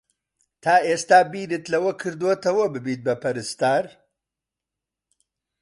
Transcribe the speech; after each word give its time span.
تا 0.63 0.75
ئێستا 0.87 1.19
بیرت 1.31 1.65
لەوە 1.73 1.91
کردووەتەوە 2.01 2.65
ببیت 2.75 2.99
بە 3.07 3.13
پەرستار؟ 3.21 3.85